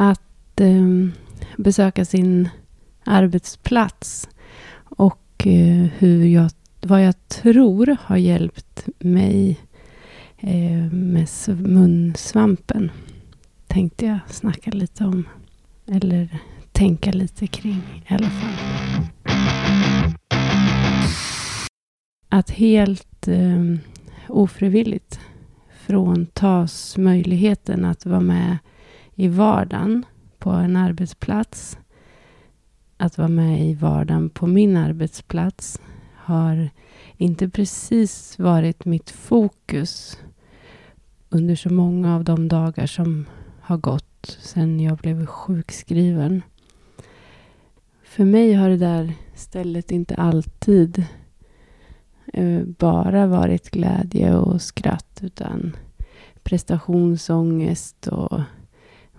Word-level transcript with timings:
att 0.00 0.60
eh, 0.60 0.86
besöka 1.56 2.04
sin 2.04 2.48
arbetsplats 3.04 4.28
och 4.84 5.46
eh, 5.46 5.88
hur 5.98 6.24
jag, 6.24 6.50
vad 6.80 7.04
jag 7.04 7.28
tror 7.28 7.96
har 8.00 8.16
hjälpt 8.16 8.88
mig 8.98 9.60
eh, 10.38 10.92
med 10.92 11.28
munsvampen. 11.48 12.90
Tänkte 13.66 14.06
jag 14.06 14.18
snacka 14.26 14.70
lite 14.70 15.04
om. 15.04 15.28
Eller 15.86 16.28
tänka 16.72 17.12
lite 17.12 17.46
kring 17.46 17.82
i 18.08 18.14
alla 18.14 18.30
fall. 18.30 19.06
Att 22.28 22.50
helt 22.50 23.28
eh, 23.28 23.64
ofrivilligt 24.28 25.20
fråntas 25.86 26.96
möjligheten 26.96 27.84
att 27.84 28.06
vara 28.06 28.20
med 28.20 28.58
i 29.20 29.28
vardagen 29.28 30.04
på 30.38 30.50
en 30.50 30.76
arbetsplats. 30.76 31.78
Att 32.96 33.18
vara 33.18 33.28
med 33.28 33.60
i 33.66 33.74
vardagen 33.74 34.30
på 34.30 34.46
min 34.46 34.76
arbetsplats 34.76 35.80
har 36.14 36.70
inte 37.16 37.48
precis 37.48 38.38
varit 38.38 38.84
mitt 38.84 39.10
fokus 39.10 40.18
under 41.28 41.56
så 41.56 41.72
många 41.72 42.14
av 42.14 42.24
de 42.24 42.48
dagar 42.48 42.86
som 42.86 43.26
har 43.60 43.76
gått 43.76 44.38
sedan 44.40 44.80
jag 44.80 44.98
blev 44.98 45.26
sjukskriven. 45.26 46.42
För 48.02 48.24
mig 48.24 48.54
har 48.54 48.68
det 48.68 48.76
där 48.76 49.14
stället 49.34 49.90
inte 49.90 50.14
alltid 50.14 51.04
eh, 52.32 52.62
bara 52.62 53.26
varit 53.26 53.70
glädje 53.70 54.34
och 54.34 54.62
skratt 54.62 55.20
utan 55.22 55.76
prestationsångest 56.42 58.06
och 58.06 58.40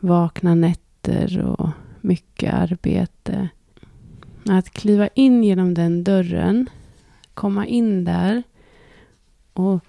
vakna 0.01 0.55
nätter 0.55 1.39
och 1.45 1.69
mycket 2.01 2.53
arbete. 2.53 3.49
Att 4.49 4.69
kliva 4.69 5.07
in 5.07 5.43
genom 5.43 5.73
den 5.73 6.03
dörren, 6.03 6.69
komma 7.33 7.65
in 7.65 8.05
där 8.05 8.43
och 9.53 9.79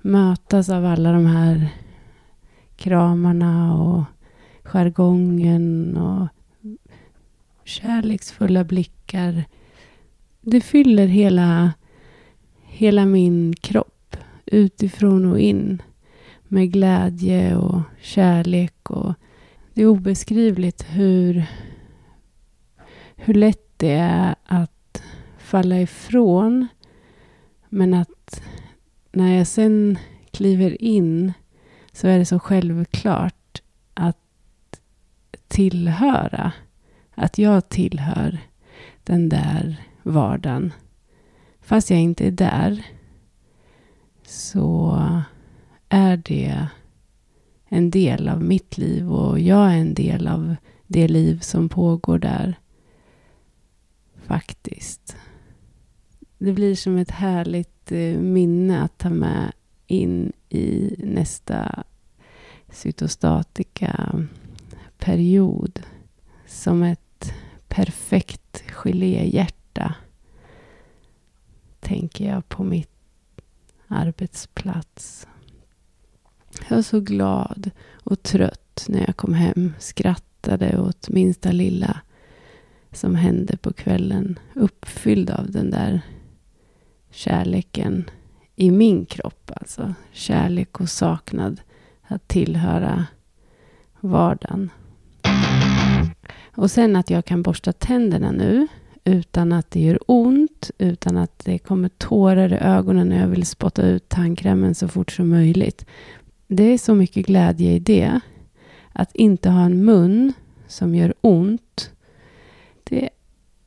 mötas 0.00 0.68
av 0.68 0.84
alla 0.84 1.12
de 1.12 1.26
här 1.26 1.68
kramarna 2.76 3.74
och 3.82 4.04
jargongen 4.62 5.96
och 5.96 6.28
kärleksfulla 7.64 8.64
blickar. 8.64 9.44
Det 10.40 10.60
fyller 10.60 11.06
hela, 11.06 11.72
hela 12.62 13.06
min 13.06 13.54
kropp 13.60 14.16
utifrån 14.46 15.26
och 15.26 15.40
in 15.40 15.82
med 16.48 16.72
glädje 16.72 17.56
och 17.56 17.80
kärlek. 18.00 18.90
Och 18.90 19.14
det 19.76 19.82
är 19.82 19.86
obeskrivligt 19.86 20.86
hur, 20.88 21.46
hur 23.16 23.34
lätt 23.34 23.68
det 23.76 23.92
är 23.92 24.34
att 24.44 25.02
falla 25.38 25.80
ifrån. 25.80 26.68
Men 27.68 27.94
att 27.94 28.42
när 29.12 29.36
jag 29.36 29.46
sen 29.46 29.98
kliver 30.30 30.82
in 30.82 31.32
så 31.92 32.08
är 32.08 32.18
det 32.18 32.24
så 32.24 32.38
självklart 32.38 33.62
att 33.94 34.80
tillhöra. 35.48 36.52
Att 37.14 37.38
jag 37.38 37.68
tillhör 37.68 38.38
den 39.04 39.28
där 39.28 39.76
vardagen. 40.02 40.72
Fast 41.60 41.90
jag 41.90 42.00
inte 42.00 42.26
är 42.26 42.30
där 42.30 42.86
så 44.22 44.98
är 45.88 46.16
det 46.16 46.66
en 47.68 47.90
del 47.90 48.28
av 48.28 48.42
mitt 48.42 48.78
liv 48.78 49.12
och 49.12 49.40
jag 49.40 49.72
är 49.72 49.76
en 49.76 49.94
del 49.94 50.26
av 50.26 50.56
det 50.86 51.08
liv 51.08 51.38
som 51.38 51.68
pågår 51.68 52.18
där. 52.18 52.58
Faktiskt. 54.26 55.16
Det 56.38 56.52
blir 56.52 56.74
som 56.74 56.96
ett 56.96 57.10
härligt 57.10 57.92
eh, 57.92 58.18
minne 58.18 58.82
att 58.82 58.98
ta 58.98 59.10
med 59.10 59.52
in 59.86 60.32
i 60.48 60.96
nästa 60.98 61.84
cytostatika 62.68 64.26
period. 64.98 65.82
Som 66.46 66.82
ett 66.82 67.32
perfekt 67.68 68.64
geléhjärta. 68.68 69.94
Tänker 71.80 72.28
jag 72.28 72.48
på 72.48 72.64
mitt 72.64 72.90
arbetsplats. 73.88 75.26
Jag 76.68 76.76
var 76.76 76.82
så 76.82 77.00
glad 77.00 77.70
och 77.92 78.22
trött 78.22 78.86
när 78.88 79.00
jag 79.06 79.16
kom 79.16 79.34
hem. 79.34 79.72
Skrattade 79.78 80.78
åt 80.78 81.08
minsta 81.08 81.52
lilla 81.52 82.00
som 82.92 83.14
hände 83.14 83.56
på 83.56 83.72
kvällen. 83.72 84.38
Uppfylld 84.54 85.30
av 85.30 85.50
den 85.50 85.70
där 85.70 86.00
kärleken 87.10 88.10
i 88.56 88.70
min 88.70 89.06
kropp. 89.06 89.50
Alltså 89.54 89.94
kärlek 90.12 90.80
och 90.80 90.88
saknad. 90.88 91.60
Att 92.08 92.28
tillhöra 92.28 93.06
vardagen. 94.00 94.70
Och 96.54 96.70
sen 96.70 96.96
att 96.96 97.10
jag 97.10 97.24
kan 97.24 97.42
borsta 97.42 97.72
tänderna 97.72 98.30
nu 98.30 98.66
utan 99.04 99.52
att 99.52 99.70
det 99.70 99.80
gör 99.80 99.98
ont, 100.06 100.70
utan 100.78 101.16
att 101.16 101.38
det 101.44 101.58
kommer 101.58 101.88
tårar 101.88 102.52
i 102.52 102.56
ögonen 102.56 103.08
när 103.08 103.20
jag 103.20 103.28
vill 103.28 103.46
spotta 103.46 103.82
ut 103.82 104.08
tandkrämen 104.08 104.74
så 104.74 104.88
fort 104.88 105.12
som 105.12 105.28
möjligt. 105.28 105.86
Det 106.46 106.64
är 106.64 106.78
så 106.78 106.94
mycket 106.94 107.26
glädje 107.26 107.72
i 107.72 107.78
det. 107.78 108.20
Att 108.92 109.14
inte 109.14 109.50
ha 109.50 109.64
en 109.64 109.84
mun 109.84 110.32
som 110.66 110.94
gör 110.94 111.14
ont. 111.20 111.90
Det, 112.84 113.08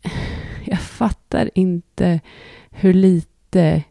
jag 0.65 0.81
fattar 0.81 1.49
inte 1.55 2.19
hur 2.69 2.93
lite 2.93 3.83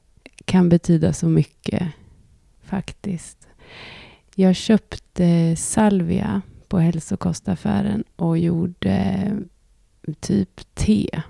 kan 0.44 0.68
betyda 0.68 1.12
så 1.12 1.28
mycket 1.28 1.88
faktiskt. 2.62 3.48
Jag 4.34 4.56
köpte 4.56 5.56
salvia 5.56 6.42
på 6.68 6.78
hälsokostaffären 6.78 8.04
och 8.16 8.38
gjorde 8.38 8.90
eh, 10.02 10.14
typ 10.20 10.74
te 10.74 11.22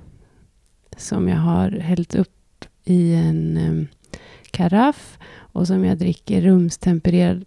som 0.96 1.28
jag 1.28 1.38
har 1.38 1.70
hällt 1.70 2.14
upp 2.14 2.64
i 2.84 3.14
en 3.14 3.56
um, 3.56 3.88
karaff 4.50 5.18
och 5.30 5.66
som 5.66 5.84
jag 5.84 5.98
dricker 5.98 6.42
rumstempererad 6.42 7.44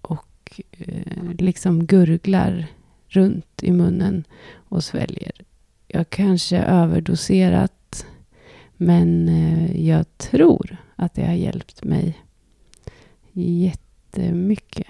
och 0.00 0.60
eh, 0.70 1.34
liksom 1.38 1.86
gurglar 1.86 2.66
runt 3.08 3.62
i 3.62 3.72
munnen 3.72 4.24
och 4.54 4.84
sväljer. 4.84 5.32
Jag 5.88 6.10
kanske 6.10 6.58
överdoserat 6.58 8.06
men 8.76 9.28
eh, 9.28 9.86
jag 9.86 10.18
tror 10.18 10.76
att 10.96 11.14
det 11.14 11.26
har 11.26 11.34
hjälpt 11.34 11.84
mig 11.84 12.18
jättemycket. 13.32 14.86